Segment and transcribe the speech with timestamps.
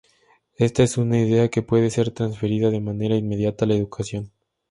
[0.57, 4.31] Esta es una idea que puede ser transferida de manera inmediata a la educación.